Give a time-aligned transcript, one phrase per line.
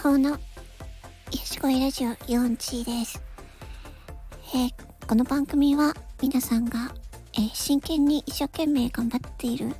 [0.00, 0.38] 法のよ
[1.30, 3.22] しこいラジオ4チです、
[4.54, 5.92] えー、この番組は
[6.22, 6.94] 皆さんが、
[7.34, 9.74] えー、真剣に一生懸命頑張っている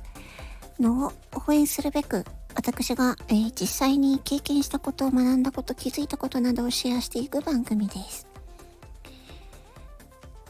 [0.79, 1.13] のを
[1.47, 8.27] 応援するべく私が、えー、実際に経験したことを学んだこと気づいたことなどをシェアしていく番組です。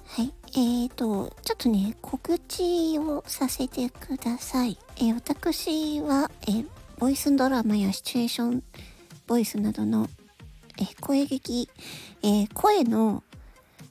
[0.05, 0.33] はい。
[0.47, 6.65] えーとちょっとね告知をさせてください、え、私は、え
[6.99, 8.63] ボイスドラマやシチュエーション
[9.31, 10.09] ボイスなどの、
[10.77, 11.69] え声劇、
[12.21, 13.23] え、声の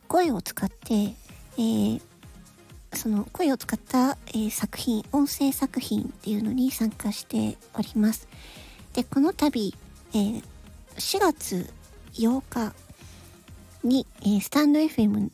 [0.06, 1.14] 声を使って、
[1.56, 1.98] え、
[2.92, 8.28] その声を使った、え、作品音声作品っていうのに参加しております
[8.92, 9.74] でこの度、
[10.12, 10.42] えー、
[10.96, 11.72] 4月
[12.12, 12.74] 8日
[13.82, 15.30] に、えー、スタンド FM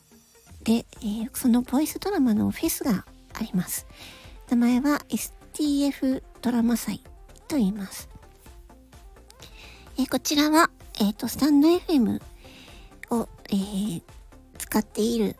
[0.63, 3.03] で、えー、そのボイスドラマのフェスが
[3.33, 3.85] あります
[4.49, 7.03] 名前は STF ドラマ祭
[7.49, 8.16] と言います。
[9.99, 12.21] えー、こちらは、えっ、ー、と、スタンド FM
[13.09, 14.01] を、えー、
[14.59, 15.35] 使っている、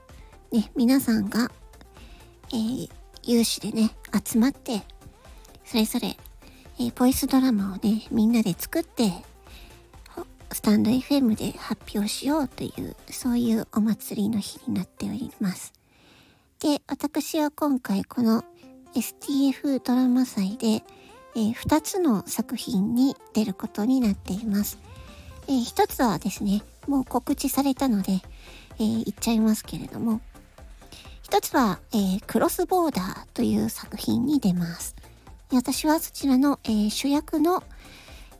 [0.51, 1.51] ね、皆さんが、
[2.51, 2.89] えー、
[3.21, 3.91] 有志でね、
[4.25, 4.81] 集まって、
[5.63, 6.17] それぞれ、
[6.79, 9.11] え、ボイスドラマをね、みんなで作って、
[10.51, 15.71] スタンド FM で発表しようという、そういうお祭りの日になっております。
[16.59, 18.43] で、私は今回この
[18.95, 20.83] STF ドラマ祭で、
[21.37, 24.79] えー、2つの作品に出ることになっています。
[25.47, 28.13] えー、1つはですね、もう告知されたので、
[28.79, 30.19] えー、言っちゃいますけれども、
[31.29, 34.95] 1つは、えー、クロスボーダーという作品に出ます。
[35.53, 37.61] 私はそちらの、えー、主役の、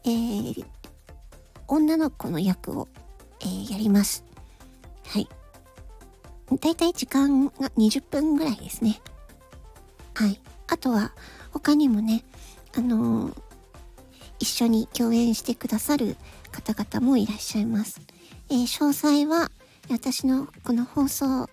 [0.04, 0.66] えー、
[1.68, 2.88] 女の子の役を、
[3.42, 4.26] えー、やります。
[5.06, 5.30] はい。
[6.60, 9.00] だいたい時間が20分ぐらいですね。
[10.16, 10.42] はい。
[10.66, 11.12] あとは、
[11.52, 12.24] 他にもね、
[12.78, 13.36] あの
[14.40, 16.16] 一緒に共演してくださる
[16.52, 18.00] 方々もいらっしゃいます。
[18.50, 19.50] えー、詳細は
[19.90, 21.50] 私のこの放送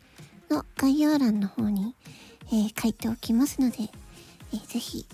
[0.51, 1.95] の概要欄の方に、
[2.49, 3.79] えー、書いておきますので、
[4.53, 5.07] えー、ぜひ、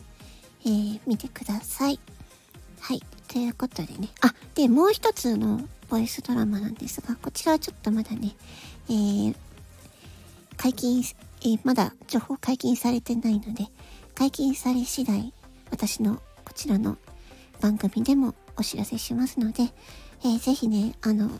[0.64, 2.00] えー、見てください。
[2.80, 3.00] はい。
[3.28, 4.08] ということでね。
[4.20, 8.34] あ、で、もう一つのボイスドラマなんですが、こちらはちょっとまだね、
[8.88, 9.34] えー、
[10.56, 11.04] 解禁、
[11.42, 13.68] えー、まだ情報解禁されてないので、
[14.16, 15.32] 解禁され次第、
[15.70, 16.98] 私のこちらの
[17.60, 19.64] 番組でもお知らせしますので、
[20.22, 21.30] えー、ぜひね、あの、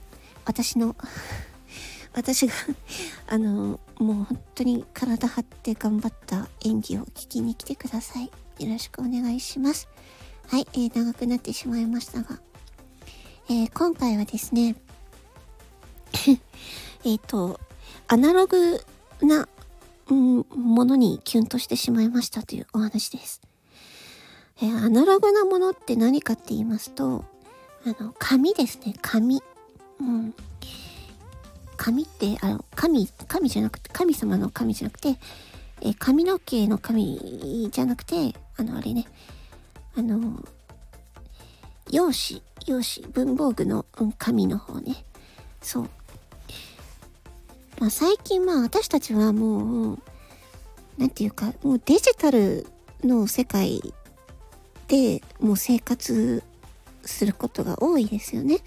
[0.45, 0.97] 私の
[2.13, 2.55] 私が
[3.29, 8.31] あの、もう本当に体張って頑張った演技を聞きに来てください。
[8.59, 9.89] よろしくお願いします。
[10.49, 12.41] はい、えー、長くなってしまいましたが、
[13.49, 14.77] えー、今回はですね、
[17.05, 17.61] えっと、
[18.09, 18.85] アナログ
[19.23, 19.49] な、
[20.09, 23.41] うん、ものにキュンとしてしまいましたというお話です。
[24.63, 27.25] えー、アナログなものって何かって言いますと、
[27.85, 29.43] あの、紙ですね、紙。
[30.01, 30.35] うん。
[31.77, 35.17] 紙って、あの、神、神じゃなくて、神様の神じゃなくて、
[35.81, 39.07] えー、髪の毛の神じゃなくて、あの、あれね、
[39.97, 40.45] あの、
[41.91, 45.05] 用紙、用紙、文房具の、うん、紙の方ね。
[45.63, 45.91] そう。
[47.81, 49.99] まあ、最近まあ私たちはもう、
[50.99, 52.67] なんていうか、もうデジタル
[53.03, 53.95] の世界
[54.91, 56.43] でもう生活
[57.05, 58.59] することが多いですよね。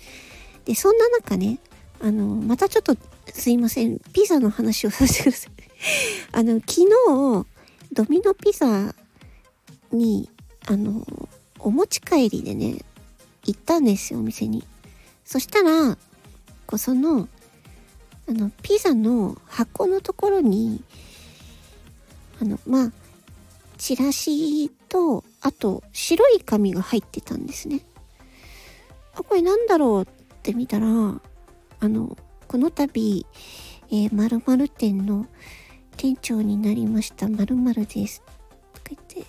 [0.64, 1.60] で、そんな中ね、
[2.00, 2.96] あの、またちょっと
[3.28, 5.52] すいません、ピザの話をさせてください。
[6.32, 6.88] あの、昨日、
[7.92, 8.96] ドミノピザ
[9.92, 10.30] に、
[10.66, 11.06] あの、
[11.60, 12.78] お持ち帰りでね、
[13.46, 14.64] 行ったんですよ、お店に。
[15.26, 15.98] そしたら、
[16.66, 17.28] こうその、
[18.30, 20.82] あの、ピザの箱のところに、
[22.42, 22.92] あの、まあ、
[23.78, 27.82] チラシと、あと白い紙が入ってたんですね。
[29.14, 30.06] あ、これなんだろうっ
[30.42, 32.18] て見たら、あの、
[32.48, 33.26] この度、
[33.90, 35.28] えー、〇〇店の
[35.98, 38.24] 店長になりました〇〇です。
[38.74, 39.26] とか言って、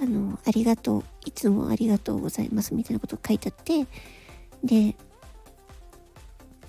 [0.00, 3.86] あの、ありがとう、いつもありがとうございますみたいなことが書いてあって、
[4.64, 4.96] で、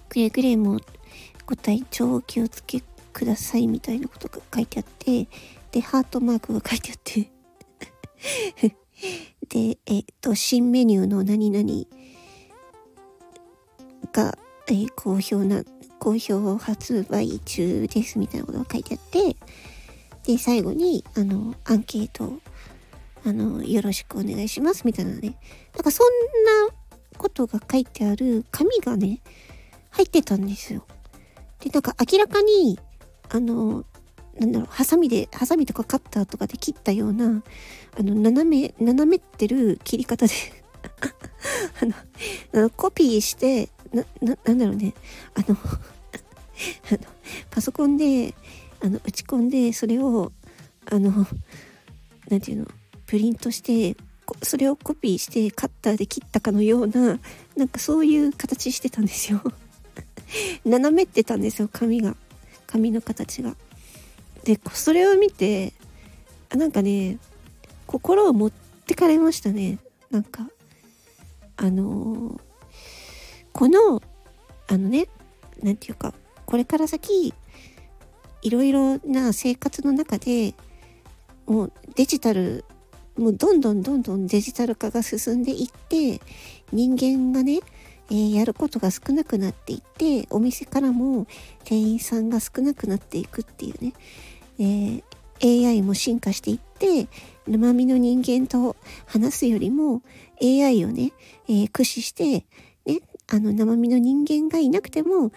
[0.10, 0.82] くれぐれも
[1.46, 2.82] ご体調お気をつけ
[3.14, 5.28] くださいみたいなことが書いてあって、
[5.72, 7.32] で、ハートマークが書いてあって
[9.50, 11.86] で、えっ、と、新メニューの何々
[14.12, 14.38] が、
[14.68, 15.64] えー、好評な、
[16.00, 19.36] 好評発売中ですみたいなことが書いてあって、
[20.24, 22.40] で、最後に、あの、アンケート、
[23.26, 25.38] あの、よろしくお願いしますみたいなね。
[25.74, 26.08] なんかそん
[26.68, 26.76] な
[27.18, 29.22] ことが書いてある紙がね、
[29.92, 30.86] 入ってたんですよ。
[31.60, 32.80] で、なんか明らかに、
[33.30, 33.86] あの、
[34.40, 37.44] なんだろう、ハサミで、ハサミとかカッターとかで切ったような、
[37.98, 40.34] あの、斜め、斜めってる切り方で
[42.54, 44.94] あの、コピーして、な、な、んだろうね。
[45.36, 47.00] あの、あの、
[47.50, 48.34] パソコンで、
[48.82, 50.32] あの、打ち込んで、それを、
[50.86, 51.28] あの、
[52.30, 52.68] なんていうの、
[53.06, 53.98] プリントして、
[54.44, 57.20] それをコピーしてカッターで切ったかのような、
[57.58, 59.42] なんかそういう形してたんですよ。
[60.64, 62.16] 斜めってたんですよ、紙が。
[62.68, 63.56] 紙の形が。
[64.44, 65.74] で、それを見て、
[66.50, 67.18] あなんかね、
[67.88, 69.78] 心を持ってかれましたね。
[70.10, 70.50] なんか、
[71.58, 72.40] あのー、
[73.54, 74.02] この、
[74.68, 75.08] あのね、
[75.62, 76.14] なんていうか、
[76.46, 77.34] これから先、
[78.42, 80.54] いろいろな生活の中で
[81.46, 82.64] もうデジタル
[83.18, 86.22] もうどんどんどんどんデジタル化が進んでいって
[86.72, 87.60] 人間がね、
[88.10, 91.28] えー、やることが少なくなっていってお店からも
[91.64, 93.94] 店員さんが少なくなっていくっていうね、
[94.60, 97.08] えー、AI も進化していって
[97.48, 98.76] 生身の人間と
[99.06, 100.02] 話すよりも
[100.42, 101.12] AI をね、
[101.48, 102.46] えー、駆使して
[102.86, 103.02] ね
[103.32, 105.32] あの生身の人間がいなくても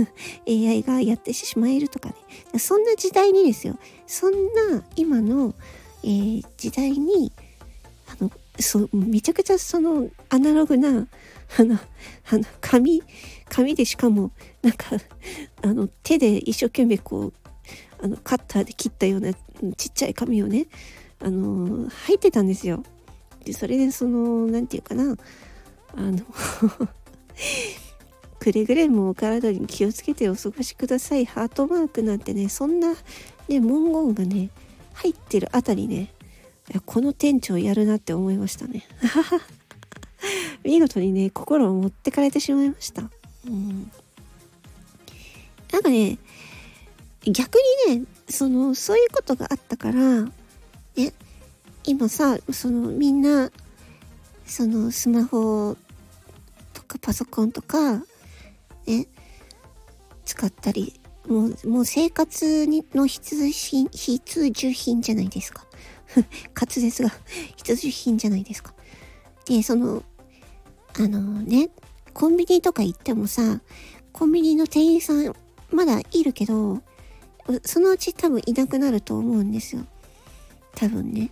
[0.46, 2.58] AI がやってしまえるとかね。
[2.58, 3.78] そんな時代にですよ。
[4.06, 5.54] そんな今の
[6.02, 7.32] えー、時代に
[8.06, 11.06] あのそうめちゃくちゃそのアナログな
[11.58, 11.78] あの
[12.30, 13.02] あの紙
[13.48, 14.30] 紙でしかも
[14.62, 14.96] なんか
[15.62, 17.32] あの手で一生懸命こう
[18.02, 19.38] あのカッターで切ったようなち
[19.88, 20.66] っちゃい紙をね
[21.20, 22.84] あの入ってたんですよ。
[23.44, 25.16] でそれでその何て言うかな
[25.94, 26.18] あの
[28.38, 32.94] くれぐれもお体に気をつけてお過ごしくださいハートマークなんてねそんな
[33.48, 34.50] ね文言がね
[34.94, 36.12] 入ってるあたりね、
[36.84, 38.84] この店長やるなって思いましたね。
[40.64, 43.02] 見事にね、心を持ってかれてしまいました。
[43.46, 43.90] うん。
[45.72, 46.18] なんかね、
[47.24, 47.58] 逆
[47.88, 50.22] にね、その、そういうことがあったから、
[50.96, 51.12] ね、
[51.84, 53.50] 今さ、そのみんな、
[54.46, 55.76] そのスマホ
[56.72, 58.02] とかパソコンとか、
[58.86, 59.06] ね、
[60.24, 65.66] 使ったりもう、もう生活にの必需品、必需品じゃないですか。
[66.16, 67.12] 滑舌が
[67.56, 68.74] 必需品じゃないですか。
[69.44, 70.02] で、その、
[71.00, 71.70] あのね、
[72.12, 73.60] コンビニとか行ってもさ、
[74.12, 75.32] コンビニの店員さん
[75.70, 76.82] まだいるけど、
[77.64, 79.86] そのうち多分いなくなると思うんですよ。
[80.74, 81.30] 多分ね。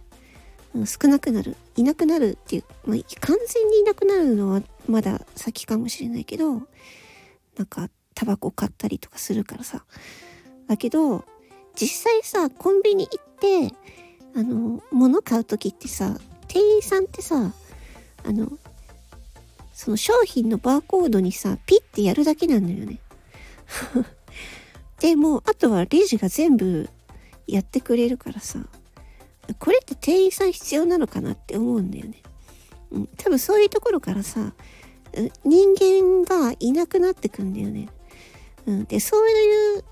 [0.84, 1.56] 少なくなる。
[1.74, 6.52] いなくなるっていう、まあ、完全にいなくなるのはまだ先かもしれないけど、
[7.56, 9.84] なんかタバコ買ったりとかするからさ。
[10.68, 11.24] だけど、
[11.74, 13.74] 実際さ、コンビニ行って、
[14.34, 16.18] あの、物買う時ってさ、
[16.48, 17.52] 店員さんってさ、
[18.24, 18.58] あの、
[19.76, 22.98] その商品のバーコードにさ、ピッてやるだけなんだよね。
[25.00, 26.88] で、も、あとはレジが全部
[27.46, 28.66] やってくれるからさ、
[29.58, 32.22] これって店員さん必要なのかなって思うんだよね。
[32.90, 34.54] うん、多分そういうところからさ、
[35.44, 37.90] 人間がいなくなってくんだよね。
[38.64, 39.84] うん、でそういう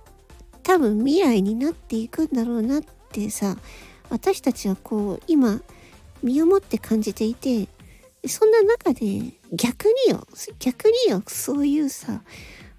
[0.62, 2.82] 多分未来になっていくんだろうなっ
[3.12, 3.58] てさ
[4.08, 5.60] 私たちはこう今
[6.22, 7.68] 身をもって感じていて
[8.26, 10.26] そんな中で逆によ
[10.58, 12.22] 逆によそういうさ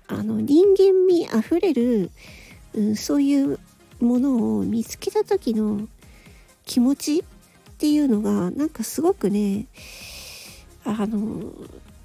[0.07, 2.11] あの人間味あふれる、
[2.73, 3.59] うん、そういう
[3.99, 5.87] ものを見つけた時の
[6.65, 7.23] 気持ちっ
[7.77, 9.67] ていうのがなんかすごくね
[10.83, 11.51] あの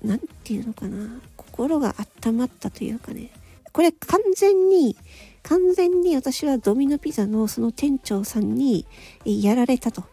[0.02, 3.30] 何て言うのかな心が温まったというかね
[3.72, 4.96] これ完全に、
[5.42, 8.86] 完全に私はドミノピザのその店長さんに
[9.24, 10.04] やられたと。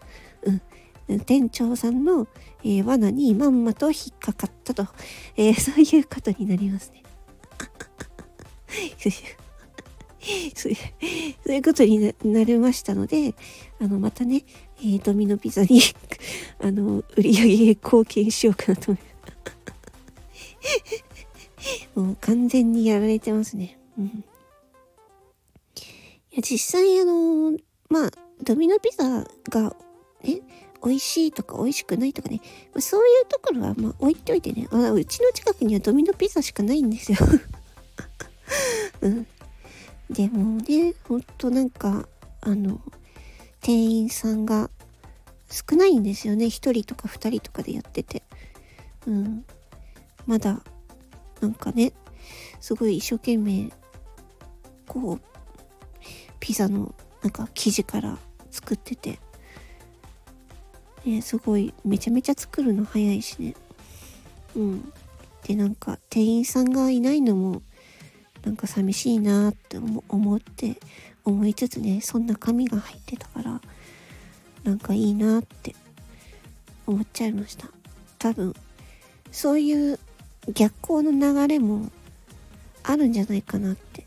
[1.25, 2.27] 店長さんの、
[2.63, 4.87] えー、罠にまんまと引っかかったと、
[5.37, 7.03] えー、 そういうことになりますね。
[10.55, 10.73] そう
[11.53, 13.33] いうことになりましたので、
[13.79, 14.43] あの、またね、
[14.79, 15.81] えー、ドミノピザに
[16.59, 19.17] あの、売り上げ貢献しようかなと思います。
[21.95, 23.79] もう完全にやられてますね。
[23.97, 24.05] うん。
[24.05, 24.11] い
[26.31, 27.57] や、実際あの、
[27.89, 28.11] まあ、
[28.43, 29.75] ドミノピザが、
[30.23, 30.41] ね、
[30.84, 32.41] 美味しいとか美味しくないとかね、
[32.74, 37.17] まあ、そういうところはま置いといてね、あうちの近くにはドミノピザしかないんですよ。
[39.01, 39.27] うん。
[40.10, 42.07] でもね、ほんとなんか、
[42.41, 42.79] あの、
[43.62, 44.69] 店員さんが
[45.50, 46.50] 少ないんですよね。
[46.50, 48.24] 一人とか二人とかでやってて。
[49.05, 49.46] うん。
[50.25, 50.62] まだ
[51.41, 51.93] なんかね、
[52.60, 53.69] すごい一生懸命、
[54.88, 55.22] こう、
[56.39, 58.17] ピザのなんか生地から
[58.51, 59.19] 作ってて、
[61.07, 63.55] ね、すごいめちゃめちゃ作るの早いしね。
[64.55, 64.93] うん。
[65.47, 67.61] で、なんか店員さんがいないのも、
[68.43, 70.77] なんか寂しいなって思って、
[71.23, 73.61] 思いつつね、そんな紙が入ってたから、
[74.63, 75.75] なんかいいなって
[76.85, 77.69] 思っちゃいました。
[78.19, 78.53] 多分、
[79.31, 79.99] そういう
[80.53, 81.89] 逆光の流れも
[82.83, 84.01] あるんじゃないかなって。
[84.01, 84.05] っ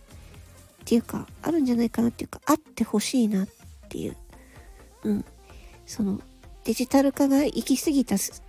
[0.84, 3.48] ていうか、あるんじゃないかなっていうか、あってほしいなっ
[3.88, 4.16] ていう。
[5.04, 5.24] うん。
[5.86, 6.20] その、
[6.70, 8.44] デジタル化が行き過ぎたす、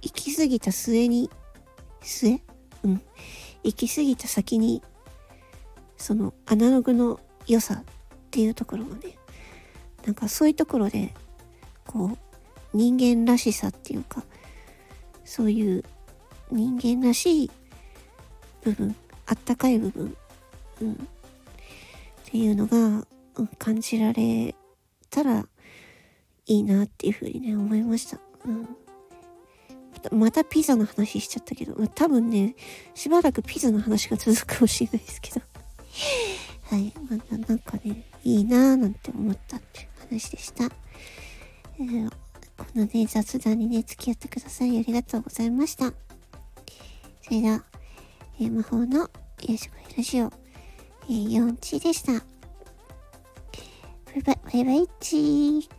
[0.00, 1.28] 行き過ぎた末に、
[2.00, 2.40] 末？
[2.82, 3.02] うん。
[3.62, 4.82] 行き過ぎた先に、
[5.98, 7.84] その、アナログの良さっ
[8.30, 9.18] ていうところがね、
[10.06, 11.12] なんかそういうところで、
[11.86, 12.18] こう、
[12.72, 14.24] 人間らしさっていうか、
[15.26, 15.84] そういう
[16.50, 17.50] 人間らしい
[18.62, 20.16] 部分、あったかい部分、
[20.80, 20.96] うん、っ
[22.24, 24.54] ていうのが、うん、感じられ
[25.10, 25.46] たら
[26.46, 28.18] いいなっていうふうにね、思いました。
[28.44, 28.68] うん。
[30.12, 32.54] またピザの話しちゃったけど、ま多分ね、
[32.94, 35.40] しばらくピザの話が続くかもしれないですけど。
[36.70, 36.92] はい。
[37.08, 40.64] またなんかね、いいなーなんて思ったっていう話でした。
[41.78, 42.10] えー、
[42.56, 44.78] このね、雑談にね、付き合ってください。
[44.78, 45.92] ありがとうございました。
[47.22, 47.64] それでは、
[48.40, 49.08] えー、魔法のよ
[49.56, 50.32] しこいラジオ、
[51.04, 52.12] えー、4チでした。
[52.12, 52.20] バ
[54.16, 55.75] イバイ、バイバイチー。